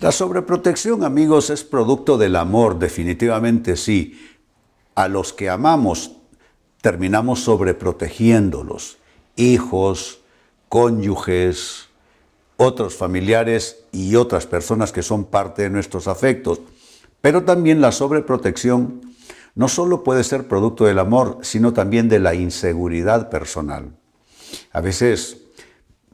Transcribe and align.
La 0.00 0.12
sobreprotección, 0.12 1.04
amigos, 1.04 1.50
es 1.50 1.62
producto 1.62 2.16
del 2.16 2.36
amor, 2.36 2.78
definitivamente 2.78 3.76
sí. 3.76 4.18
A 4.94 5.08
los 5.08 5.34
que 5.34 5.50
amamos 5.50 6.12
terminamos 6.80 7.40
sobreprotegiéndolos. 7.40 8.96
Hijos, 9.36 10.20
cónyuges, 10.70 11.88
otros 12.56 12.94
familiares 12.94 13.84
y 13.92 14.16
otras 14.16 14.46
personas 14.46 14.90
que 14.90 15.02
son 15.02 15.26
parte 15.26 15.62
de 15.64 15.70
nuestros 15.70 16.08
afectos. 16.08 16.62
Pero 17.20 17.44
también 17.44 17.82
la 17.82 17.92
sobreprotección 17.92 19.02
no 19.54 19.68
solo 19.68 20.02
puede 20.02 20.24
ser 20.24 20.48
producto 20.48 20.86
del 20.86 20.98
amor, 20.98 21.40
sino 21.42 21.74
también 21.74 22.08
de 22.08 22.20
la 22.20 22.34
inseguridad 22.34 23.28
personal. 23.28 23.90
A 24.72 24.80
veces 24.80 25.42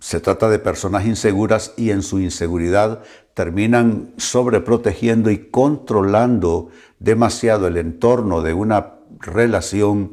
se 0.06 0.20
trata 0.20 0.48
de 0.48 0.60
personas 0.60 1.04
inseguras 1.04 1.72
y 1.76 1.90
en 1.90 2.04
su 2.04 2.20
inseguridad 2.20 3.02
terminan 3.34 4.14
sobreprotegiendo 4.18 5.32
y 5.32 5.50
controlando 5.50 6.68
demasiado 7.00 7.66
el 7.66 7.76
entorno 7.76 8.40
de 8.40 8.54
una 8.54 9.00
relación 9.18 10.12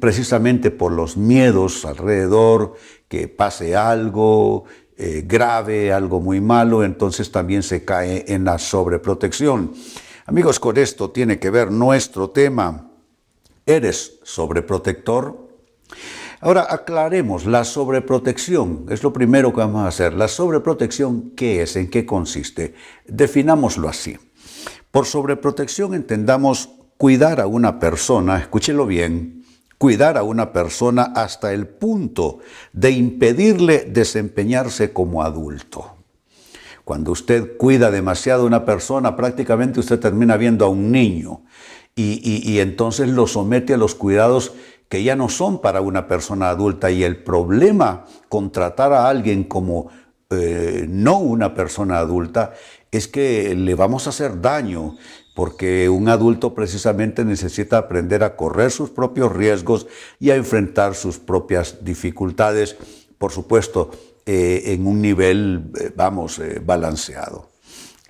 precisamente 0.00 0.70
por 0.70 0.92
los 0.92 1.18
miedos 1.18 1.84
alrededor, 1.84 2.76
que 3.08 3.28
pase 3.28 3.76
algo 3.76 4.64
eh, 4.96 5.22
grave, 5.26 5.92
algo 5.92 6.22
muy 6.22 6.40
malo, 6.40 6.82
entonces 6.82 7.30
también 7.30 7.62
se 7.62 7.84
cae 7.84 8.24
en 8.26 8.46
la 8.46 8.56
sobreprotección. 8.56 9.74
Amigos, 10.24 10.58
con 10.58 10.78
esto 10.78 11.10
tiene 11.10 11.38
que 11.38 11.50
ver 11.50 11.70
nuestro 11.70 12.30
tema. 12.30 12.90
¿Eres 13.66 14.18
sobreprotector? 14.22 15.49
Ahora 16.42 16.66
aclaremos, 16.70 17.44
la 17.44 17.64
sobreprotección 17.64 18.86
es 18.88 19.02
lo 19.02 19.12
primero 19.12 19.52
que 19.52 19.60
vamos 19.60 19.82
a 19.82 19.88
hacer. 19.88 20.14
La 20.14 20.26
sobreprotección, 20.26 21.32
¿qué 21.36 21.60
es? 21.60 21.76
¿En 21.76 21.90
qué 21.90 22.06
consiste? 22.06 22.74
Definámoslo 23.06 23.90
así. 23.90 24.16
Por 24.90 25.04
sobreprotección 25.04 25.92
entendamos 25.92 26.70
cuidar 26.96 27.40
a 27.40 27.46
una 27.46 27.78
persona, 27.78 28.38
escúchelo 28.38 28.86
bien, 28.86 29.44
cuidar 29.76 30.16
a 30.16 30.22
una 30.22 30.52
persona 30.52 31.12
hasta 31.14 31.52
el 31.52 31.66
punto 31.66 32.38
de 32.72 32.92
impedirle 32.92 33.84
desempeñarse 33.84 34.94
como 34.94 35.22
adulto. 35.22 35.96
Cuando 36.84 37.12
usted 37.12 37.58
cuida 37.58 37.90
demasiado 37.90 38.44
a 38.44 38.46
una 38.46 38.64
persona, 38.64 39.14
prácticamente 39.14 39.78
usted 39.78 40.00
termina 40.00 40.38
viendo 40.38 40.64
a 40.64 40.70
un 40.70 40.90
niño 40.90 41.42
y, 41.94 42.58
entonces 42.60 43.08
lo 43.08 43.26
somete 43.26 43.74
a 43.74 43.76
los 43.76 43.94
cuidados 43.94 44.52
que 44.90 45.04
ya 45.04 45.14
no 45.16 45.28
son 45.28 45.60
para 45.60 45.80
una 45.80 46.06
persona 46.08 46.50
adulta. 46.50 46.90
Y 46.90 47.04
el 47.04 47.22
problema 47.22 48.04
con 48.28 48.50
tratar 48.50 48.92
a 48.92 49.08
alguien 49.08 49.44
como 49.44 49.88
eh, 50.30 50.84
no 50.88 51.18
una 51.18 51.54
persona 51.54 51.98
adulta 51.98 52.52
es 52.90 53.06
que 53.06 53.54
le 53.54 53.76
vamos 53.76 54.06
a 54.06 54.10
hacer 54.10 54.40
daño, 54.40 54.96
porque 55.36 55.88
un 55.88 56.08
adulto 56.08 56.54
precisamente 56.54 57.24
necesita 57.24 57.78
aprender 57.78 58.24
a 58.24 58.34
correr 58.34 58.72
sus 58.72 58.90
propios 58.90 59.32
riesgos 59.32 59.86
y 60.18 60.30
a 60.30 60.36
enfrentar 60.36 60.96
sus 60.96 61.18
propias 61.18 61.84
dificultades. 61.84 62.76
Por 63.16 63.30
supuesto, 63.30 63.92
eh, 64.26 64.62
en 64.66 64.88
un 64.88 65.00
nivel, 65.00 65.70
eh, 65.80 65.92
vamos, 65.94 66.42
balanceado. 66.66 67.49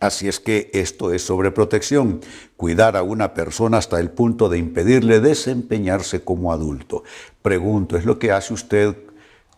Así 0.00 0.28
es 0.28 0.40
que 0.40 0.70
esto 0.72 1.12
es 1.12 1.22
sobreprotección, 1.22 2.22
cuidar 2.56 2.96
a 2.96 3.02
una 3.02 3.34
persona 3.34 3.76
hasta 3.76 4.00
el 4.00 4.10
punto 4.10 4.48
de 4.48 4.56
impedirle 4.56 5.20
desempeñarse 5.20 6.24
como 6.24 6.54
adulto. 6.54 7.04
Pregunto, 7.42 7.98
¿es 7.98 8.06
lo 8.06 8.18
que 8.18 8.32
hace 8.32 8.54
usted 8.54 8.96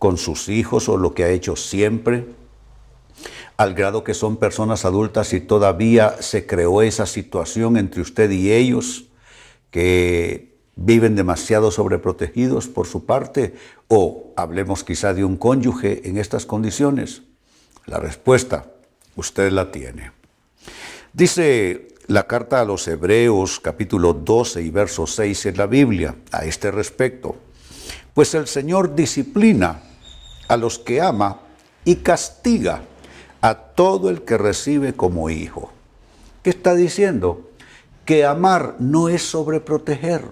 con 0.00 0.16
sus 0.16 0.48
hijos 0.48 0.88
o 0.88 0.96
lo 0.96 1.14
que 1.14 1.22
ha 1.22 1.28
hecho 1.28 1.54
siempre? 1.54 2.26
Al 3.56 3.74
grado 3.74 4.02
que 4.02 4.14
son 4.14 4.36
personas 4.36 4.84
adultas 4.84 5.32
y 5.32 5.40
todavía 5.40 6.16
se 6.20 6.44
creó 6.44 6.82
esa 6.82 7.06
situación 7.06 7.76
entre 7.76 8.02
usted 8.02 8.28
y 8.32 8.50
ellos, 8.50 9.04
que 9.70 10.56
viven 10.74 11.14
demasiado 11.14 11.70
sobreprotegidos 11.70 12.66
por 12.66 12.88
su 12.88 13.06
parte 13.06 13.54
o 13.86 14.32
hablemos 14.36 14.82
quizá 14.82 15.14
de 15.14 15.24
un 15.24 15.36
cónyuge 15.36 16.08
en 16.08 16.18
estas 16.18 16.46
condiciones? 16.46 17.22
La 17.86 18.00
respuesta, 18.00 18.72
usted 19.14 19.52
la 19.52 19.70
tiene. 19.70 20.21
Dice 21.12 21.88
la 22.06 22.26
carta 22.26 22.60
a 22.60 22.64
los 22.64 22.88
Hebreos 22.88 23.60
capítulo 23.60 24.14
12 24.14 24.62
y 24.62 24.70
verso 24.70 25.06
6 25.06 25.46
en 25.46 25.56
la 25.58 25.66
Biblia 25.66 26.14
a 26.30 26.44
este 26.44 26.70
respecto, 26.70 27.36
pues 28.14 28.34
el 28.34 28.46
Señor 28.46 28.94
disciplina 28.94 29.82
a 30.48 30.56
los 30.56 30.78
que 30.78 31.00
ama 31.00 31.40
y 31.84 31.96
castiga 31.96 32.82
a 33.40 33.54
todo 33.54 34.08
el 34.08 34.22
que 34.22 34.38
recibe 34.38 34.94
como 34.94 35.28
hijo. 35.28 35.70
¿Qué 36.42 36.50
está 36.50 36.74
diciendo? 36.74 37.50
Que 38.04 38.24
amar 38.24 38.76
no 38.78 39.08
es 39.08 39.22
sobreproteger 39.22 40.22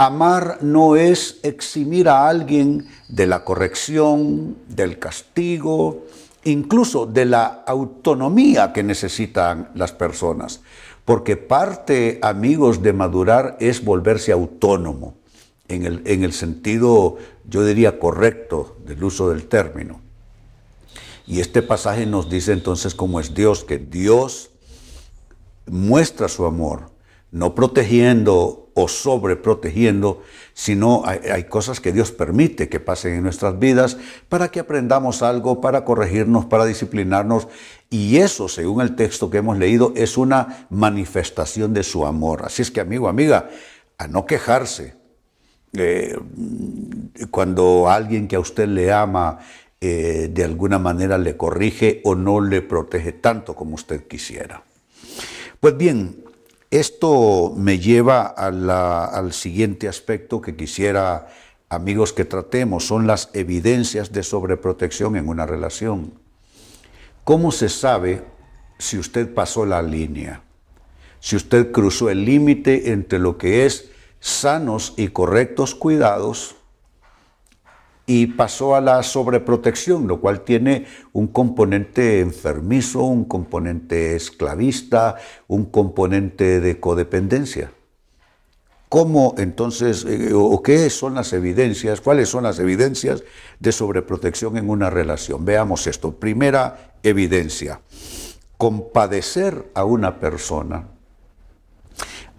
Amar 0.00 0.58
no 0.60 0.94
es 0.94 1.40
eximir 1.42 2.08
a 2.08 2.28
alguien 2.28 2.86
de 3.08 3.26
la 3.26 3.42
corrección, 3.42 4.56
del 4.68 5.00
castigo, 5.00 6.04
incluso 6.44 7.06
de 7.06 7.24
la 7.24 7.64
autonomía 7.66 8.72
que 8.72 8.82
necesitan 8.82 9.70
las 9.74 9.92
personas. 9.92 10.60
Porque 11.04 11.36
parte, 11.36 12.18
amigos, 12.22 12.82
de 12.82 12.92
madurar 12.92 13.56
es 13.60 13.84
volverse 13.84 14.32
autónomo, 14.32 15.14
en 15.68 15.84
el, 15.84 16.02
en 16.06 16.24
el 16.24 16.32
sentido, 16.32 17.16
yo 17.48 17.64
diría, 17.64 17.98
correcto 17.98 18.76
del 18.84 19.02
uso 19.04 19.30
del 19.30 19.46
término. 19.46 20.00
Y 21.26 21.40
este 21.40 21.62
pasaje 21.62 22.06
nos 22.06 22.30
dice 22.30 22.52
entonces 22.52 22.94
cómo 22.94 23.20
es 23.20 23.34
Dios, 23.34 23.64
que 23.64 23.78
Dios 23.78 24.50
muestra 25.66 26.28
su 26.28 26.46
amor, 26.46 26.90
no 27.30 27.54
protegiendo 27.54 28.67
o 28.80 28.86
sobreprotegiendo, 28.86 30.22
sino 30.54 31.02
hay, 31.04 31.44
cosas 31.44 31.80
que 31.80 31.92
Dios 31.92 32.12
permite 32.12 32.68
que 32.68 32.78
pasen 32.78 33.14
en 33.14 33.24
nuestras 33.24 33.58
vidas 33.58 33.96
para 34.28 34.48
que 34.52 34.60
aprendamos 34.60 35.22
algo, 35.22 35.60
para 35.60 35.84
corregirnos, 35.84 36.44
para 36.44 36.64
disciplinarnos. 36.64 37.48
Y 37.90 38.18
eso, 38.18 38.48
según 38.48 38.82
el 38.82 38.94
texto 38.94 39.30
que 39.30 39.38
hemos 39.38 39.58
leído, 39.58 39.92
es 39.96 40.16
una 40.16 40.68
manifestación 40.70 41.74
de 41.74 41.82
su 41.82 42.06
amor. 42.06 42.44
Así 42.44 42.62
es 42.62 42.70
que, 42.70 42.80
amigo, 42.80 43.08
amiga, 43.08 43.50
a 43.98 44.06
no 44.06 44.26
quejarse. 44.26 44.94
Eh, 45.72 46.16
cuando 47.32 47.90
alguien 47.90 48.28
que 48.28 48.36
a 48.36 48.40
usted 48.40 48.68
le 48.68 48.92
ama 48.92 49.40
eh, 49.80 50.30
de 50.32 50.44
alguna 50.44 50.78
manera 50.78 51.18
le 51.18 51.36
corrige 51.36 52.00
o 52.04 52.14
no 52.14 52.40
le 52.40 52.62
protege 52.62 53.12
tanto 53.12 53.54
como 53.54 53.74
usted 53.74 54.06
quisiera. 54.06 54.62
Pues 55.60 55.76
bien, 55.76 56.27
esto 56.70 57.54
me 57.56 57.78
lleva 57.78 58.26
al 58.26 59.32
siguiente 59.32 59.88
aspecto 59.88 60.42
que 60.42 60.54
quisiera, 60.54 61.28
amigos, 61.68 62.12
que 62.12 62.24
tratemos, 62.24 62.86
son 62.86 63.06
las 63.06 63.30
evidencias 63.32 64.12
de 64.12 64.22
sobreprotección 64.22 65.16
en 65.16 65.28
una 65.28 65.46
relación. 65.46 66.12
¿Cómo 67.24 67.52
se 67.52 67.68
sabe 67.68 68.22
si 68.78 68.98
usted 68.98 69.32
pasó 69.32 69.64
la 69.64 69.80
línea? 69.82 70.42
Si 71.20 71.36
usted 71.36 71.72
cruzó 71.72 72.10
el 72.10 72.24
límite 72.24 72.92
entre 72.92 73.18
lo 73.18 73.38
que 73.38 73.66
es 73.66 73.90
sanos 74.20 74.94
y 74.96 75.08
correctos 75.08 75.74
cuidados 75.74 76.57
y 78.08 78.26
pasó 78.26 78.74
a 78.74 78.80
la 78.80 79.02
sobreprotección, 79.02 80.08
lo 80.08 80.18
cual 80.18 80.40
tiene 80.40 80.86
un 81.12 81.26
componente 81.26 82.20
enfermizo, 82.20 83.02
un 83.02 83.26
componente 83.26 84.16
esclavista, 84.16 85.16
un 85.46 85.66
componente 85.66 86.60
de 86.60 86.80
codependencia. 86.80 87.70
¿Cómo 88.88 89.34
entonces, 89.36 90.06
eh, 90.08 90.30
o 90.32 90.62
qué 90.62 90.88
son 90.88 91.16
las 91.16 91.34
evidencias, 91.34 92.00
cuáles 92.00 92.30
son 92.30 92.44
las 92.44 92.58
evidencias 92.58 93.22
de 93.60 93.72
sobreprotección 93.72 94.56
en 94.56 94.70
una 94.70 94.88
relación? 94.88 95.44
Veamos 95.44 95.86
esto. 95.86 96.12
Primera 96.12 96.94
evidencia, 97.02 97.82
compadecer 98.56 99.70
a 99.74 99.84
una 99.84 100.18
persona 100.18 100.88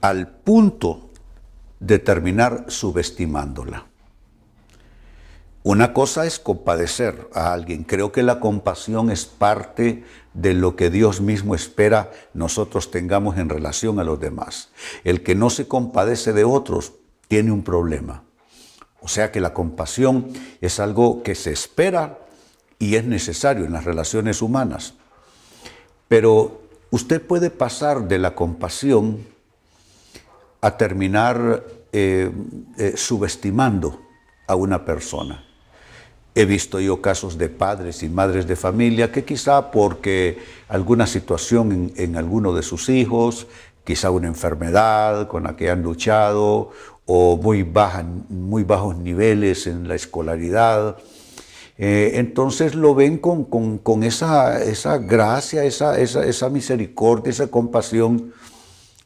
al 0.01 0.29
punto 0.29 1.11
de 1.79 1.99
terminar 1.99 2.65
subestimándola. 2.69 3.88
Una 5.63 5.93
cosa 5.93 6.25
es 6.25 6.39
compadecer 6.39 7.29
a 7.33 7.51
alguien. 7.51 7.83
Creo 7.83 8.13
que 8.13 8.23
la 8.23 8.39
compasión 8.39 9.11
es 9.11 9.25
parte 9.25 10.05
de 10.33 10.53
lo 10.53 10.77
que 10.77 10.89
Dios 10.89 11.19
mismo 11.19 11.53
espera 11.53 12.11
nosotros 12.33 12.91
tengamos 12.91 13.37
en 13.37 13.49
relación 13.49 13.99
a 13.99 14.05
los 14.05 14.19
demás. 14.19 14.69
El 15.03 15.21
que 15.21 15.35
no 15.35 15.49
se 15.49 15.67
compadece 15.67 16.31
de 16.31 16.45
otros 16.45 16.93
tiene 17.27 17.51
un 17.51 17.63
problema. 17.63 18.23
O 19.01 19.09
sea 19.09 19.31
que 19.31 19.41
la 19.41 19.53
compasión 19.53 20.31
es 20.61 20.79
algo 20.79 21.23
que 21.23 21.35
se 21.35 21.51
espera 21.51 22.19
y 22.79 22.95
es 22.95 23.03
necesario 23.03 23.65
en 23.65 23.73
las 23.73 23.83
relaciones 23.83 24.41
humanas. 24.41 24.93
Pero 26.07 26.61
usted 26.89 27.21
puede 27.21 27.49
pasar 27.49 28.07
de 28.07 28.17
la 28.17 28.33
compasión 28.33 29.25
a 30.61 30.77
terminar 30.77 31.65
eh, 31.91 32.31
eh, 32.77 32.93
subestimando 32.95 34.01
a 34.47 34.55
una 34.55 34.85
persona. 34.85 35.48
He 36.39 36.45
visto 36.45 36.79
yo 36.79 37.01
casos 37.01 37.37
de 37.37 37.49
padres 37.49 38.01
y 38.01 38.07
madres 38.07 38.47
de 38.47 38.55
familia 38.55 39.11
que 39.11 39.25
quizá 39.25 39.71
porque 39.71 40.37
alguna 40.69 41.05
situación 41.05 41.91
en, 41.97 42.15
alguno 42.15 42.53
de 42.53 42.63
sus 42.63 42.87
hijos, 42.87 43.47
quizá 43.83 44.09
una 44.09 44.27
enfermedad 44.27 45.27
con 45.27 45.43
la 45.43 45.57
que 45.57 45.69
han 45.69 45.83
luchado 45.83 46.71
o 47.05 47.35
muy, 47.35 47.63
bajos 47.63 48.97
niveles 48.99 49.67
en 49.67 49.89
la 49.89 49.95
escolaridad, 49.95 50.95
eh, 51.77 52.11
entonces 52.13 52.73
lo 52.73 52.95
ven 52.95 53.17
con, 53.17 54.03
esa, 54.03 54.97
gracia, 54.99 55.65
esa 55.65 56.49
misericordia, 56.49 57.31
esa 57.31 57.47
compasión, 57.47 58.31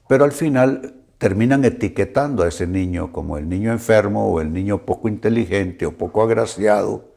pero 0.08 0.24
al 0.24 0.34
final 0.34 0.94
terminan 1.18 1.66
etiquetando 1.66 2.44
a 2.44 2.50
ese 2.50 2.68
niño 2.68 3.12
como 3.12 3.40
el 3.40 3.50
niño 3.50 3.72
enfermo 3.72 4.32
o 4.32 4.40
el 4.40 4.54
niño 4.54 4.86
poco 4.86 5.08
inteligente 5.08 5.88
o 5.88 5.94
poco 5.94 6.22
agraciado. 6.22 7.13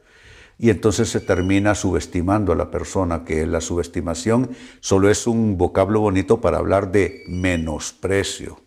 Y 0.59 0.71
entonces 0.71 1.09
se 1.09 1.19
termina 1.19 1.75
subestimando 1.75 2.51
a 2.51 2.55
la 2.55 2.71
persona, 2.71 3.23
que 3.23 3.45
la 3.45 3.61
subestimación 3.61 4.51
solo 4.79 5.09
es 5.09 5.27
un 5.27 5.57
vocablo 5.57 5.99
bonito 5.99 6.41
para 6.41 6.57
hablar 6.57 6.91
de 6.91 7.23
menosprecio. 7.27 8.59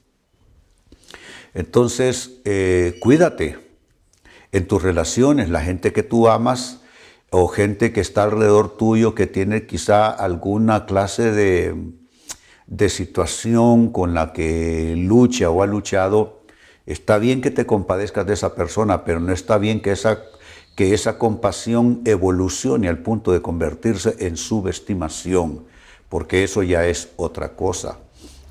Entonces, 1.52 2.40
eh, 2.44 2.96
cuídate 3.00 3.58
en 4.52 4.68
tus 4.68 4.82
relaciones, 4.82 5.48
la 5.48 5.62
gente 5.62 5.92
que 5.92 6.04
tú 6.04 6.28
amas 6.28 6.80
o 7.30 7.48
gente 7.48 7.92
que 7.92 8.00
está 8.00 8.24
alrededor 8.24 8.76
tuyo 8.76 9.14
que 9.14 9.26
tiene 9.26 9.66
quizá 9.66 10.10
alguna 10.10 10.86
clase 10.86 11.32
de, 11.32 11.74
de 12.66 12.88
situación 12.88 13.92
con 13.92 14.14
la 14.14 14.32
que 14.32 14.94
lucha 14.96 15.50
o 15.50 15.62
ha 15.62 15.66
luchado, 15.66 16.42
está 16.86 17.18
bien 17.18 17.40
que 17.40 17.50
te 17.50 17.66
compadezcas 17.66 18.26
de 18.26 18.34
esa 18.34 18.54
persona, 18.54 19.04
pero 19.04 19.20
no 19.20 19.32
está 19.32 19.58
bien 19.58 19.80
que 19.80 19.92
esa, 19.92 20.20
que 20.74 20.94
esa 20.94 21.18
compasión 21.18 22.00
evolucione 22.04 22.88
al 22.88 22.98
punto 22.98 23.32
de 23.32 23.42
convertirse 23.42 24.16
en 24.20 24.36
subestimación, 24.36 25.64
porque 26.08 26.44
eso 26.44 26.62
ya 26.62 26.86
es 26.86 27.10
otra 27.16 27.54
cosa. 27.54 27.98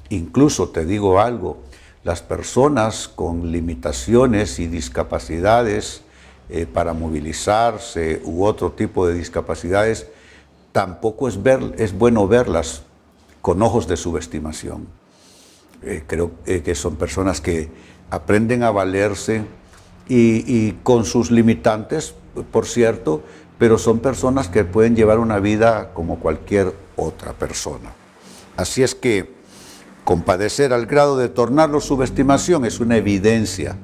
Incluso 0.09 0.69
te 0.69 0.85
digo 0.85 1.19
algo, 1.19 1.57
las 2.03 2.21
personas 2.21 3.07
con 3.07 3.51
limitaciones 3.51 4.59
y 4.59 4.67
discapacidades 4.67 6.01
eh, 6.49 6.65
para 6.65 6.93
movilizarse 6.93 8.21
u 8.23 8.43
otro 8.43 8.71
tipo 8.71 9.05
de 9.07 9.13
discapacidades, 9.13 10.07
tampoco 10.71 11.27
es, 11.27 11.37
bueno 11.97 12.27
verlas 12.27 12.83
con 13.41 13.61
ojos 13.61 13.87
de 13.87 13.97
subestimación. 13.97 14.87
Eh, 15.83 16.03
creo 16.07 16.31
eh, 16.45 16.61
que 16.61 16.75
son 16.75 16.95
personas 16.95 17.39
que 17.41 17.69
aprenden 18.09 18.63
a 18.63 18.71
valerse 18.71 19.43
y, 20.09 20.71
con 20.83 21.05
sus 21.05 21.29
limitantes, 21.29 22.15
por 22.51 22.65
cierto, 22.65 23.23
pero 23.57 23.77
son 23.77 23.99
personas 23.99 24.47
que 24.47 24.63
pueden 24.65 24.95
llevar 24.95 25.19
una 25.19 25.39
vida 25.39 25.91
como 25.93 26.19
cualquier 26.19 26.73
otra 26.95 27.33
persona. 27.33 27.93
Así 28.57 28.81
es 28.81 28.95
que 28.95 29.31
compadecer 30.03 30.73
al 30.73 30.87
grado 30.87 31.17
de 31.17 31.29
tornarlo 31.29 31.79
subestimación 31.79 32.65
es 32.65 32.79
una 32.79 32.97
evidencia 32.97 33.77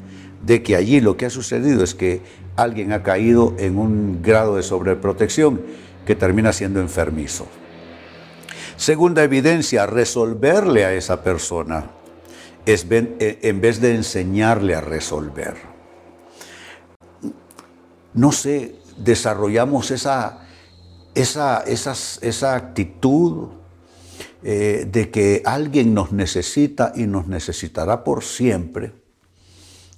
de 0.43 0.63
que 0.63 0.75
allí 0.75 0.99
lo 0.99 1.15
que 1.17 1.27
ha 1.27 1.29
sucedido 1.29 1.83
es 1.83 1.93
que 1.93 2.21
alguien 2.55 2.91
ha 2.91 3.03
caído 3.03 3.53
en 3.57 3.77
un 3.77 4.21
grado 4.21 4.55
de 4.55 4.63
sobreprotección 4.63 5.61
que 6.05 6.15
termina 6.15 6.53
siendo 6.53 6.79
enfermizo. 6.79 7.47
Segunda 8.77 9.23
evidencia, 9.23 9.85
resolverle 9.85 10.85
a 10.85 10.93
esa 10.93 11.23
persona 11.23 11.91
es 12.65 12.85
eh, 12.89 13.39
en 13.43 13.61
vez 13.61 13.79
de 13.79 13.95
enseñarle 13.95 14.75
a 14.75 14.81
resolver. 14.81 15.74
No 18.15 18.31
sé, 18.31 18.75
desarrollamos 18.97 19.91
esa, 19.91 20.47
esa, 21.13 21.63
esa 21.65 22.55
actitud 22.55 23.49
eh, 24.41 24.87
de 24.91 25.11
que 25.11 25.43
alguien 25.45 25.93
nos 25.93 26.11
necesita 26.11 26.91
y 26.95 27.05
nos 27.05 27.27
necesitará 27.27 28.03
por 28.03 28.23
siempre. 28.23 28.93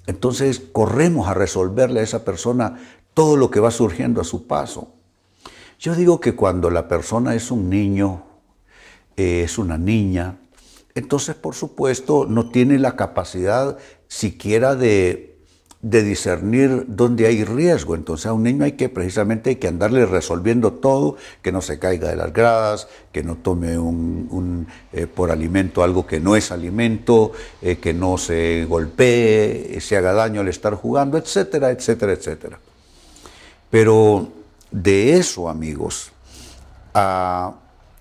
Entonces 0.06 0.62
corremos 0.72 1.30
a 1.30 1.34
resolverle 1.34 2.02
a 2.02 2.04
esa 2.04 2.26
persona 2.26 2.78
todo 3.14 3.38
lo 3.38 3.50
que 3.50 3.62
va 3.62 3.72
surgiendo 3.72 4.20
a 4.20 4.26
su 4.26 4.48
paso. 4.48 4.94
Yo 5.80 5.96
digo 5.96 6.20
que 6.20 6.36
cuando 6.36 6.70
la 6.70 6.90
persona 6.90 7.36
es 7.36 7.52
un 7.52 7.70
niño 7.70 8.28
es 9.18 9.58
una 9.58 9.78
niña, 9.78 10.38
entonces 10.94 11.36
por 11.36 11.56
supuesto 11.56 12.26
no 12.30 12.50
tiene 12.52 12.78
la 12.78 12.96
capacidad 12.96 13.78
siquiera 14.08 14.76
de, 14.76 15.37
discernir 15.82 16.86
dónde 16.88 17.28
hay 17.28 17.44
riesgo. 17.44 17.96
Entonces 17.96 18.26
a 18.26 18.34
un 18.34 18.44
niño 18.44 18.64
hay 18.64 18.74
que 18.74 18.90
precisamente 18.90 19.52
hay 19.52 19.56
que 19.58 19.68
andarle 19.68 20.06
resolviendo 20.06 20.74
todo, 20.74 21.18
que 21.42 21.52
no 21.52 21.62
se 21.62 21.80
caiga 21.80 22.10
de 22.10 22.16
las 22.16 22.34
gradas, 22.34 22.88
que 23.12 23.24
no 23.24 23.36
tome 23.36 23.78
un, 23.78 24.68
eh, 24.92 25.08
por 25.08 25.32
alimento 25.32 25.84
algo 25.84 26.06
que 26.06 26.20
no 26.20 26.36
es 26.36 26.52
alimento, 26.52 27.32
eh, 27.62 27.78
que 27.78 27.94
no 27.94 28.18
se 28.18 28.66
golpee, 28.66 29.80
se 29.80 29.98
haga 29.98 30.14
daño 30.14 30.42
al 30.42 30.48
estar 30.48 30.74
jugando, 30.74 31.18
etcétera, 31.18 31.72
etcétera, 31.72 32.14
etcétera. 32.14 32.60
Pero 33.70 34.30
de 34.72 35.18
eso, 35.18 35.50
amigos, 35.50 36.12
a 36.94 37.54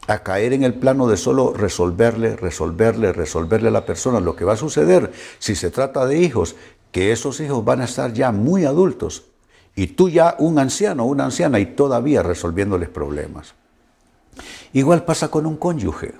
a 0.09 0.21
caer 0.21 0.53
en 0.53 0.63
el 0.63 0.75
plano 0.75 1.09
de 1.09 1.17
solo 1.17 1.53
resolverle, 1.53 2.37
resolverle, 2.37 3.13
resolverle 3.13 3.69
a 3.69 3.73
la 3.73 3.87
persona. 3.87 4.21
Lo 4.21 4.37
que 4.37 4.45
va 4.45 4.55
a 4.55 4.57
suceder 4.57 5.13
si 5.39 5.55
se 5.55 5.71
trata 5.71 6.07
de 6.07 6.19
hijos, 6.19 6.57
que 6.97 7.13
esos 7.13 7.41
hijos 7.41 7.63
van 7.63 7.83
a 7.83 7.85
estar 7.85 8.15
ya 8.15 8.33
muy 8.33 8.65
adultos 8.65 9.25
y 9.75 9.89
tú 9.89 10.09
ya 10.09 10.35
un 10.39 10.59
anciano 10.59 11.05
una 11.05 11.27
anciana 11.27 11.61
y 11.61 11.67
todavía 11.67 12.23
resolviéndoles 12.23 12.89
problemas. 12.89 13.53
Igual 14.73 15.05
pasa 15.05 15.29
con 15.29 15.45
un 15.45 15.59
cónyuge. 15.59 16.15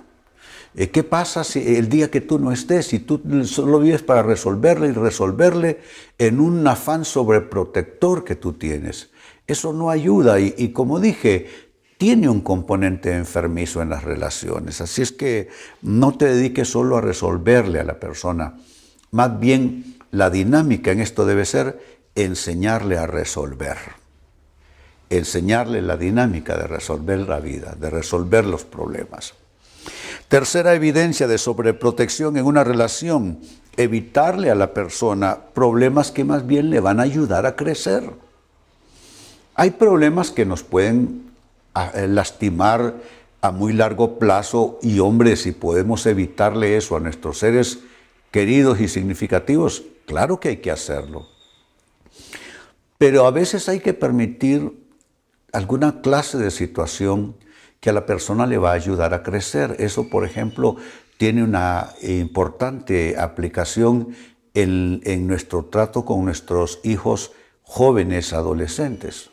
Eh, 0.75 0.91
¿Qué 0.91 1.01
pasa 1.01 1.43
si 1.43 1.77
el 1.77 1.89
día 1.89 2.11
que 2.11 2.21
tú 2.21 2.37
no 2.37 2.51
estés 2.51 2.93
y 2.93 2.99
tú 2.99 3.19
solo 3.45 3.79
vives 3.79 4.03
para 4.03 4.21
resolverle 4.21 4.89
y 4.89 4.91
resolverle 4.91 5.79
en 6.19 6.39
un 6.39 6.67
afán 6.67 7.05
sobreprotector 7.05 8.23
que 8.23 8.35
tú 8.35 8.53
tienes? 8.53 9.09
Eso 9.47 9.73
no 9.73 9.89
ayuda 9.89 10.39
y, 10.39 10.53
y 10.59 10.73
como 10.73 10.99
dije, 10.99 11.47
tiene 11.97 12.29
un 12.29 12.41
componente 12.41 13.13
enfermizo 13.13 13.81
en 13.81 13.89
las 13.89 14.03
relaciones. 14.03 14.79
Así 14.79 15.01
es 15.01 15.11
que 15.11 15.49
no 15.81 16.15
te 16.15 16.25
dediques 16.25 16.67
solo 16.67 16.97
a 16.97 17.01
resolverle 17.01 17.79
a 17.79 17.83
la 17.83 17.99
persona. 17.99 18.57
Más 19.09 19.39
bien, 19.39 19.96
la 20.11 20.29
dinámica 20.29 20.91
en 20.91 21.01
esto 21.01 21.25
debe 21.25 21.45
ser 21.45 21.79
enseñarle 22.15 22.97
a 22.97 23.07
resolver. 23.07 23.77
Enseñarle 25.09 25.81
la 25.81 25.97
dinámica 25.97 26.57
de 26.57 26.67
resolver 26.67 27.19
la 27.19 27.39
vida, 27.39 27.75
de 27.79 27.89
resolver 27.89 28.45
los 28.45 28.65
problemas. 28.65 29.33
Tercera 30.27 30.73
evidencia 30.73 31.27
de 31.27 31.37
sobreprotección 31.37 32.35
en 32.35 32.45
una 32.45 32.63
relación, 32.63 33.39
evitarle 33.77 34.49
a 34.49 34.55
la 34.55 34.73
persona 34.73 35.37
problemas 35.53 36.11
que 36.11 36.25
más 36.25 36.45
bien 36.45 36.69
le 36.69 36.81
van 36.81 36.99
a 36.99 37.03
ayudar 37.03 37.45
a 37.45 37.55
crecer. 37.55 38.09
Hay 39.55 39.71
problemas 39.71 40.31
que 40.31 40.45
nos 40.45 40.63
pueden 40.63 41.31
eh, 41.93 42.07
lastimar 42.07 42.95
a 43.41 43.51
muy 43.51 43.71
largo 43.71 44.19
plazo 44.19 44.79
y 44.81 44.99
hombre, 44.99 45.35
si 45.35 45.51
podemos 45.51 46.05
evitarle 46.05 46.75
eso 46.75 46.95
a 46.95 46.99
nuestros 46.99 47.39
seres 47.39 47.79
queridos 48.31 48.81
y 48.81 48.87
significativos, 48.87 49.83
claro 50.07 50.39
que 50.39 50.49
hay 50.49 50.57
que 50.57 50.71
hacerlo. 50.71 51.27
Pero 52.97 53.27
a 53.27 53.31
veces 53.31 53.69
hay 53.69 53.81
que 53.81 53.93
permitir 53.93 54.87
alguna 55.53 56.01
clase 56.01 56.39
de 56.39 56.49
situación 56.49 57.35
que 57.79 57.91
a 57.91 57.93
la 57.93 58.07
persona 58.07 58.47
le 58.47 58.57
va 58.57 58.71
a 58.71 58.75
ayudar 58.75 59.13
a 59.13 59.21
crecer. 59.21 59.75
Eso, 59.77 60.09
por 60.09 60.25
ejemplo, 60.25 60.77
tiene 61.17 61.43
una 61.43 61.93
importante 62.01 63.15
aplicación 63.19 64.15
en, 64.55 65.27
nuestro 65.27 65.65
trato 65.65 66.05
con 66.05 66.25
nuestros 66.25 66.79
hijos 66.83 67.31
jóvenes 67.61 68.33
adolescentes, 68.33 69.29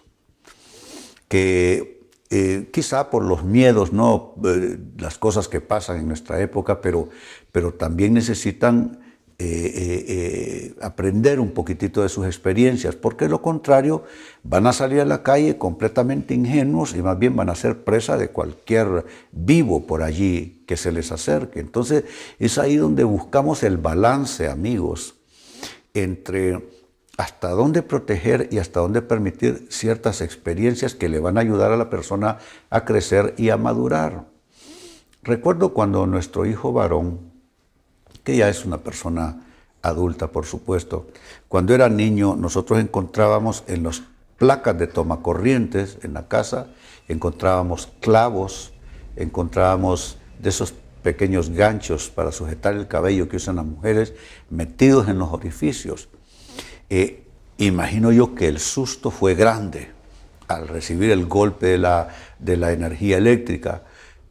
que 1.28 2.08
eh, 2.28 2.68
quizá 2.72 3.08
por 3.08 3.24
los 3.24 3.44
miedos, 3.44 3.92
¿no? 3.92 4.34
Eh, 4.44 4.78
las 4.98 5.16
cosas 5.16 5.48
que 5.48 5.62
pasan 5.62 6.00
en 6.00 6.08
nuestra 6.08 6.40
época, 6.40 6.82
pero, 6.82 7.08
pero 7.52 7.72
también 7.72 8.12
necesitan 8.12 9.03
eh, 9.36 9.46
eh, 9.46 10.04
eh, 10.06 10.74
aprender 10.80 11.40
un 11.40 11.50
poquitito 11.50 12.02
de 12.02 12.08
sus 12.08 12.24
experiencias, 12.24 12.94
porque 12.94 13.28
lo 13.28 13.42
contrario 13.42 14.04
van 14.44 14.68
a 14.68 14.72
salir 14.72 15.00
a 15.00 15.04
la 15.04 15.24
calle 15.24 15.58
completamente 15.58 16.34
ingenuos 16.34 16.94
y 16.94 17.02
más 17.02 17.18
bien 17.18 17.34
van 17.34 17.50
a 17.50 17.56
ser 17.56 17.82
presa 17.82 18.16
de 18.16 18.28
cualquier 18.28 19.04
vivo 19.32 19.88
por 19.88 20.04
allí 20.04 20.62
que 20.68 20.76
se 20.76 20.92
les 20.92 21.10
acerque. 21.10 21.58
Entonces 21.58 22.04
es 22.38 22.58
ahí 22.58 22.76
donde 22.76 23.02
buscamos 23.02 23.64
el 23.64 23.76
balance, 23.76 24.48
amigos, 24.48 25.16
entre 25.94 26.68
hasta 27.16 27.48
dónde 27.50 27.82
proteger 27.82 28.48
y 28.52 28.58
hasta 28.58 28.78
dónde 28.78 29.02
permitir 29.02 29.66
ciertas 29.68 30.20
experiencias 30.20 30.94
que 30.94 31.08
le 31.08 31.18
van 31.18 31.38
a 31.38 31.40
ayudar 31.40 31.72
a 31.72 31.76
la 31.76 31.90
persona 31.90 32.38
a 32.70 32.84
crecer 32.84 33.34
y 33.36 33.50
a 33.50 33.56
madurar. 33.56 34.26
Recuerdo 35.24 35.74
cuando 35.74 36.06
nuestro 36.06 36.46
hijo 36.46 36.72
varón, 36.72 37.33
que 38.24 38.36
ya 38.36 38.48
es 38.48 38.64
una 38.64 38.78
persona 38.78 39.44
adulta, 39.82 40.28
por 40.28 40.46
supuesto. 40.46 41.06
Cuando 41.48 41.74
era 41.74 41.88
niño, 41.88 42.34
nosotros 42.36 42.80
encontrábamos 42.80 43.62
en 43.68 43.84
las 43.84 44.02
placas 44.38 44.76
de 44.78 44.86
tomacorrientes 44.86 45.98
en 46.02 46.14
la 46.14 46.26
casa, 46.26 46.68
encontrábamos 47.06 47.90
clavos, 48.00 48.72
encontrábamos 49.14 50.18
de 50.38 50.48
esos 50.48 50.74
pequeños 51.02 51.50
ganchos 51.50 52.08
para 52.08 52.32
sujetar 52.32 52.74
el 52.74 52.88
cabello 52.88 53.28
que 53.28 53.36
usan 53.36 53.56
las 53.56 53.66
mujeres 53.66 54.14
metidos 54.48 55.06
en 55.08 55.18
los 55.18 55.32
orificios. 55.32 56.08
Eh, 56.88 57.26
imagino 57.58 58.10
yo 58.10 58.34
que 58.34 58.48
el 58.48 58.58
susto 58.58 59.10
fue 59.10 59.34
grande 59.34 59.90
al 60.48 60.66
recibir 60.66 61.10
el 61.10 61.26
golpe 61.26 61.66
de 61.66 61.78
la, 61.78 62.08
de 62.38 62.56
la 62.56 62.72
energía 62.72 63.18
eléctrica 63.18 63.82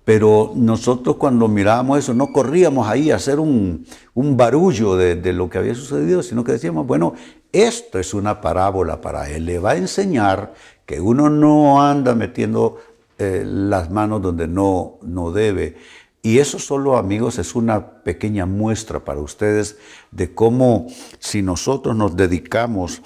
pero 0.06 0.52
nosotros 0.56 1.16
cuando 1.16 1.48
mirábamos 1.48 2.00
eso 2.00 2.14
no 2.14 2.32
corríamos 2.32 2.88
ahí 2.88 3.12
a 3.12 3.16
hacer 3.16 3.40
un, 3.40 3.86
barullo 4.16 4.96
de, 4.96 5.34
lo 5.34 5.50
que 5.50 5.58
había 5.58 5.76
sucedido, 5.76 6.24
sino 6.24 6.44
que 6.44 6.54
decíamos, 6.54 6.86
bueno, 6.86 7.14
esto 7.52 8.00
es 8.00 8.14
una 8.14 8.42
parábola 8.42 9.00
para 9.00 9.30
él, 9.30 9.46
le 9.46 9.60
va 9.60 9.72
a 9.72 9.78
enseñar 9.78 10.54
que 10.86 11.00
uno 11.00 11.30
no 11.30 11.82
anda 11.82 12.16
metiendo 12.16 12.78
eh, 13.18 13.44
las 13.46 13.90
manos 13.92 14.22
donde 14.22 14.48
no, 14.48 14.98
no 15.02 15.32
debe. 15.32 15.76
Y 16.22 16.40
eso 16.40 16.58
solo, 16.58 16.98
amigos, 16.98 17.38
es 17.38 17.54
una 17.54 18.02
pequeña 18.04 18.46
muestra 18.46 19.04
para 19.04 19.20
ustedes 19.20 19.78
de 20.12 20.34
cómo 20.34 20.88
si 21.20 21.42
nosotros 21.42 21.96
nos 21.96 22.16
dedicamos 22.16 23.02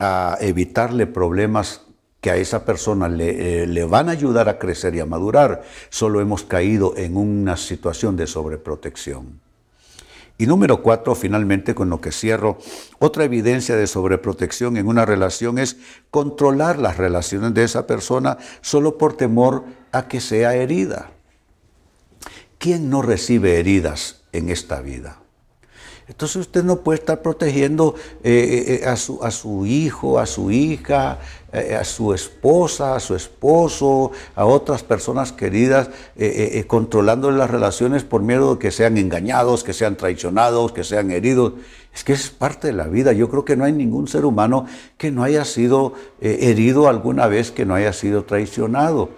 a 0.00 0.36
evitarle 0.40 1.06
problemas 1.06 1.81
que 2.22 2.30
a 2.30 2.36
esa 2.36 2.64
persona 2.64 3.08
le, 3.08 3.64
eh, 3.64 3.66
le, 3.66 3.84
van 3.84 4.08
a 4.08 4.12
ayudar 4.12 4.48
a 4.48 4.60
crecer 4.60 4.94
y 4.94 5.00
a 5.00 5.06
madurar, 5.06 5.64
solo 5.90 6.20
hemos 6.20 6.44
caído 6.44 6.96
en 6.96 7.16
una 7.16 7.56
situación 7.56 8.16
de 8.16 8.28
sobreprotección. 8.28 9.40
Y 10.38 10.46
número 10.46 10.82
cuatro, 10.82 11.16
finalmente, 11.16 11.74
con 11.74 11.90
lo 11.90 12.00
que 12.00 12.12
cierro, 12.12 12.58
otra 13.00 13.24
evidencia 13.24 13.76
de 13.76 13.88
sobreprotección 13.88 14.76
en 14.76 14.86
una 14.86 15.04
relación 15.04 15.58
es 15.58 15.76
controlar 16.10 16.78
las 16.78 16.96
relaciones 16.96 17.54
de 17.54 17.64
esa 17.64 17.88
persona 17.88 18.38
solo 18.60 18.98
por 18.98 19.16
temor 19.16 19.64
a 19.90 20.06
que 20.06 20.20
sea 20.20 20.54
herida. 20.54 21.10
¿Quién 22.58 22.88
no 22.88 23.02
recibe 23.02 23.58
heridas 23.58 24.22
en 24.30 24.48
esta 24.48 24.80
vida? 24.80 25.21
Entonces 26.08 26.36
usted 26.36 26.64
no 26.64 26.80
puede 26.80 26.98
estar 26.98 27.22
protegiendo 27.22 27.94
eh, 28.24 28.80
eh, 28.82 28.86
a, 28.86 28.96
su, 28.96 29.22
a, 29.22 29.30
su, 29.30 29.66
hijo, 29.66 30.18
a 30.18 30.26
su 30.26 30.50
hija, 30.50 31.20
eh, 31.52 31.76
a 31.76 31.84
su 31.84 32.12
esposa, 32.12 32.96
a 32.96 33.00
su 33.00 33.14
esposo, 33.14 34.10
a 34.34 34.44
otras 34.44 34.82
personas 34.82 35.32
queridas, 35.32 35.90
controlando 36.66 37.30
las 37.30 37.50
relaciones 37.50 38.02
por 38.02 38.22
miedo 38.22 38.54
de 38.54 38.58
que 38.58 38.70
sean 38.72 38.98
engañados, 38.98 39.62
que 39.62 39.72
sean 39.72 39.96
traicionados, 39.96 40.72
que 40.72 40.82
sean 40.82 41.10
heridos. 41.12 41.52
Es 41.94 42.04
que 42.04 42.14
es 42.14 42.30
parte 42.30 42.68
de 42.68 42.72
la 42.72 42.88
vida. 42.88 43.12
Yo 43.12 43.28
creo 43.28 43.44
que 43.44 43.56
no 43.56 43.64
hay 43.64 43.72
ningún 43.72 44.08
ser 44.08 44.24
humano 44.24 44.66
que 44.98 45.10
no 45.10 45.22
haya 45.22 45.44
sido 45.44 45.92
herido 46.20 46.88
alguna 46.88 47.26
vez, 47.26 47.50
que 47.52 47.64
no 47.64 47.74
haya 47.74 47.92
sido 47.92 48.24
traicionado. 48.24 49.10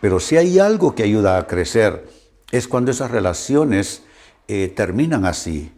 Pero 0.00 0.20
si 0.20 0.36
hay 0.36 0.58
algo 0.58 0.94
que 0.94 1.04
ayuda 1.04 1.38
a 1.38 1.46
crecer, 1.46 2.08
es 2.50 2.68
cuando 2.68 2.90
esas 2.90 3.10
relaciones 3.10 4.02
terminan 4.74 5.24
así 5.24 5.72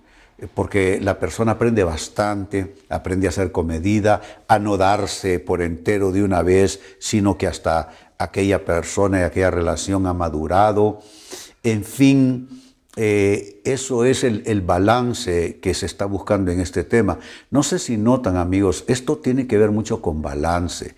porque 0.54 1.00
la 1.00 1.18
persona 1.18 1.52
aprende 1.52 1.85
bastante, 1.85 2.76
aprende 2.88 3.28
a 3.28 3.32
ser 3.32 3.52
comedida, 3.52 4.20
a 4.49 4.59
no 4.59 4.76
darse 4.76 5.40
por 5.40 5.62
entero 5.62 6.12
de 6.12 6.23
una 6.23 6.42
vez, 6.42 6.80
sino 6.99 7.37
que 7.37 7.47
hasta 7.47 7.90
aquella 8.18 8.64
persona 8.64 9.20
y 9.20 9.23
aquella 9.23 9.50
relación 9.50 10.06
ha 10.06 10.14
madurado. 10.14 11.00
En 11.62 11.85
fin, 11.85 12.49
eh, 12.97 13.61
eso 13.64 14.04
es 14.04 14.25
el, 14.25 14.42
el, 14.47 14.62
balance 14.62 15.59
que 15.61 15.75
se 15.75 15.87
está 15.87 16.06
buscando 16.06 16.50
en 16.50 16.61
este 16.61 16.85
tema. 16.85 17.18
No 17.50 17.62
sé 17.62 17.78
si 17.78 17.97
notan, 17.97 18.37
amigos, 18.37 18.85
esto 18.88 19.18
tiene 19.18 19.47
que 19.47 19.59
ver 19.59 19.70
mucho 19.70 20.02
con 20.02 20.23
balance. 20.23 20.94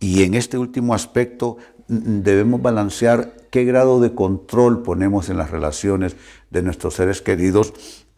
Y 0.00 0.22
en 0.22 0.34
este 0.34 0.58
último 0.58 0.94
aspecto 0.94 1.58
debemos 1.88 2.62
balancear 2.62 3.34
qué 3.50 3.64
grado 3.64 4.00
de 4.00 4.14
control 4.14 4.82
ponemos 4.82 5.28
en 5.28 5.36
las 5.36 5.50
relaciones 5.50 6.16
de 6.50 6.62
nuestros 6.62 6.94
seres 6.94 7.20
queridos 7.20 7.74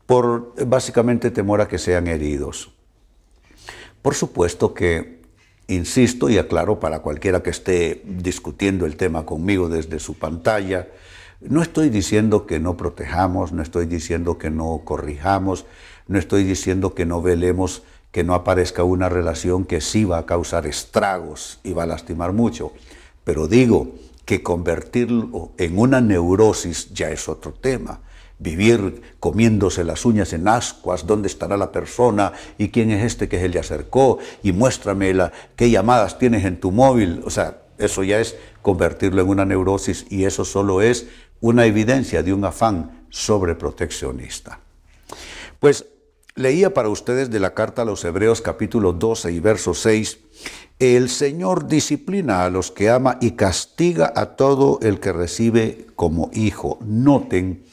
por 0.07 0.55
básicamente 0.67 1.31
temor 1.31 1.61
a 1.61 1.69
que 1.69 1.79
sean 1.79 2.07
heridos. 2.07 2.73
Por 4.03 4.15
supuesto 4.15 4.73
que, 4.73 5.23
insisto 5.67 6.31
y 6.31 6.39
aclaro 6.39 6.79
para 6.79 7.01
cualquiera 7.01 7.43
que 7.43 7.51
esté 7.51 8.03
discutiendo 8.05 8.87
el 8.87 8.97
tema 8.97 9.27
conmigo 9.27 9.69
desde 9.69 9.99
su 9.99 10.15
pantalla, 10.15 10.89
no 11.41 11.61
estoy 11.61 11.91
diciendo 11.91 12.47
que 12.47 12.61
no 12.61 12.77
protejamos, 12.77 13.53
no 13.53 13.63
estoy 13.63 13.87
diciendo 13.87 14.39
que 14.39 14.49
no 14.49 14.83
corrijamos, 14.85 15.67
no 16.07 16.19
estoy 16.19 16.45
diciendo 16.45 16.95
que 16.95 17.05
no 17.05 17.21
velemos 17.21 17.83
que 18.13 18.25
no 18.25 18.33
aparezca 18.33 18.83
una 18.83 19.11
relación 19.11 19.67
que 19.67 19.83
sí 19.83 20.05
va 20.05 20.17
a 20.17 20.25
causar 20.25 20.67
estragos 20.67 21.61
y 21.63 21.75
va 21.75 21.83
a 21.83 21.87
lastimar 21.87 22.33
mucho, 22.33 22.73
pero 23.25 23.47
digo 23.47 23.93
que 24.25 24.43
convertirlo 24.43 25.51
en 25.59 25.79
una 25.79 26.01
neurosis 26.01 26.95
ya 26.95 27.11
es 27.11 27.29
otro 27.29 27.53
tema 27.53 28.01
vivir 28.39 29.03
comiéndose 29.19 29.85
las 29.85 30.05
uñas 30.05 30.33
en 30.33 30.47
ascuas, 30.49 31.07
dónde 31.07 31.29
estará 31.29 31.57
la 31.57 31.73
persona 31.73 32.33
y 32.59 32.69
quién 32.69 32.91
es 32.91 33.05
este 33.05 33.29
que 33.29 33.41
se 33.41 33.49
le 33.49 33.59
acercó 33.59 34.19
y 34.43 34.53
muéstrame 34.53 35.15
la, 35.15 35.33
qué 35.57 35.71
llamadas 35.71 36.19
tienes 36.19 36.45
en 36.45 36.61
tu 36.61 36.71
móvil. 36.71 37.23
O 37.25 37.31
sea, 37.31 37.63
eso 37.79 38.03
ya 38.03 38.21
es 38.21 38.37
convertirlo 38.63 39.23
en 39.23 39.29
una 39.29 39.45
neurosis 39.45 40.07
y 40.11 40.25
eso 40.25 40.45
solo 40.45 40.83
es 40.83 41.07
una 41.41 41.67
evidencia 41.67 42.23
de 42.23 42.33
un 42.33 42.45
afán 42.45 43.07
sobreproteccionista. 43.11 44.61
Pues 45.61 45.87
leía 46.35 46.75
para 46.75 46.89
ustedes 46.89 47.31
de 47.31 47.41
la 47.41 47.55
carta 47.55 47.83
a 47.83 47.87
los 47.87 48.05
Hebreos 48.05 48.43
capítulo 48.43 48.93
12 48.93 49.33
y 49.33 49.41
verso 49.41 49.73
6, 49.73 50.19
el 50.79 51.09
Señor 51.09 51.69
disciplina 51.69 52.45
a 52.45 52.51
los 52.51 52.71
que 52.71 52.91
ama 52.91 53.17
y 53.23 53.33
castiga 53.33 54.13
a 54.15 54.37
todo 54.37 54.79
el 54.83 55.01
que 55.01 55.13
recibe 55.13 55.87
como 55.97 56.31
hijo. 56.35 56.79
Noten 56.85 57.65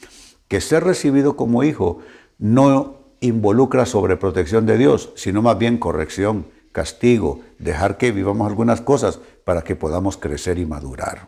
que 0.54 0.60
ser 0.60 0.84
recibido 0.84 1.34
como 1.34 1.64
hijo 1.64 1.98
no 2.38 2.98
involucra 3.18 3.86
sobreprotección 3.86 4.66
de 4.66 4.78
Dios, 4.78 5.10
sino 5.16 5.42
más 5.42 5.58
bien 5.58 5.78
corrección, 5.78 6.46
castigo, 6.70 7.40
dejar 7.58 7.98
que 7.98 8.12
vivamos 8.12 8.46
algunas 8.46 8.80
cosas 8.80 9.18
para 9.44 9.62
que 9.62 9.74
podamos 9.74 10.16
crecer 10.16 10.60
y 10.60 10.64
madurar. 10.64 11.26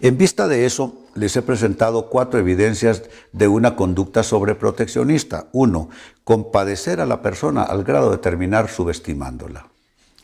En 0.00 0.16
vista 0.16 0.48
de 0.48 0.64
eso, 0.64 1.04
les 1.16 1.36
he 1.36 1.42
presentado 1.42 2.08
cuatro 2.08 2.40
evidencias 2.40 3.02
de 3.32 3.46
una 3.46 3.76
conducta 3.76 4.22
sobreproteccionista. 4.22 5.48
Uno, 5.52 5.90
compadecer 6.24 7.02
a 7.02 7.04
la 7.04 7.20
persona 7.20 7.62
al 7.62 7.84
grado 7.84 8.10
de 8.10 8.16
terminar 8.16 8.70
subestimándola. 8.70 9.68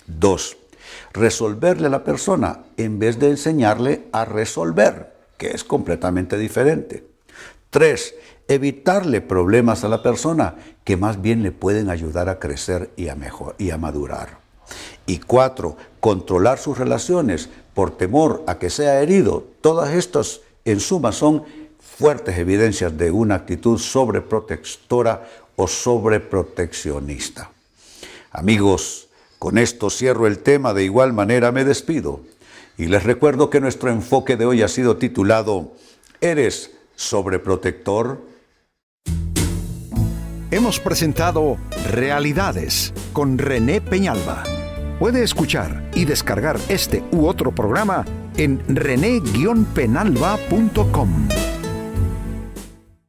Dos, 0.07 0.57
resolverle 1.13 1.89
a 1.89 1.91
la 1.91 2.03
persona 2.03 2.61
en 2.79 2.99
vez 2.99 3.19
de 3.19 3.29
enseñarle 3.29 4.07
a 4.11 4.25
resolver, 4.25 5.15
que 5.37 5.51
es 5.51 5.65
completamente 5.65 6.39
diferente. 6.39 7.13
Tres, 7.75 8.15
evitarle 8.47 9.21
problemas 9.21 9.83
a 9.83 9.89
la 9.89 10.01
persona 10.01 10.55
que 10.85 10.97
más 10.97 11.21
bien 11.21 11.43
le 11.43 11.51
pueden 11.51 11.91
ayudar 11.91 12.29
a 12.29 12.39
crecer 12.39 12.93
y 12.97 13.09
a, 13.09 13.17
madurar. 13.77 14.39
Y 15.07 15.19
cuatro, 15.19 15.77
controlar 15.99 16.61
sus 16.61 16.79
relaciones 16.79 17.49
por 17.75 17.97
temor 17.97 18.45
a 18.47 18.61
que 18.61 18.71
sea 18.71 19.03
herido. 19.03 19.45
Todas 19.61 19.93
estas, 19.93 20.43
en 20.65 20.79
suma, 20.79 21.11
son 21.11 21.43
fuertes 21.81 22.39
evidencias 22.39 22.97
de 22.97 23.11
una 23.11 23.35
actitud 23.35 23.77
sobreprotectora 23.81 25.29
o 25.57 25.67
sobreproteccionista. 25.67 27.51
Amigos, 28.31 29.09
con 29.41 29.59
esto 29.59 29.91
cierro 29.91 30.29
el 30.29 30.39
tema, 30.39 30.75
de 30.75 30.85
igual 30.85 31.13
manera 31.13 31.51
me 31.51 31.65
despido. 31.65 32.21
Y 32.79 32.87
les 32.87 33.03
recuerdo 33.03 33.51
que 33.51 33.61
nuestro 33.61 33.91
enfoque 33.91 34.37
de 34.37 34.47
hoy 34.47 34.63
ha 34.63 34.69
sido 34.69 34.97
titulado 34.97 35.73
Eres 36.21 36.71
sobreprotector? 36.95 38.21
Hemos 40.51 40.79
presentado 40.79 41.57
Realidades 41.91 42.93
con 43.13 43.39
René 43.39 43.81
Peñalba. 43.81 44.43
Puede 44.99 45.23
escuchar 45.23 45.91
y 45.95 46.05
descargar 46.05 46.59
este 46.69 47.03
u 47.11 47.27
otro 47.27 47.53
programa 47.53 48.05
en 48.37 48.63
rene-penalba.com. 48.69 51.29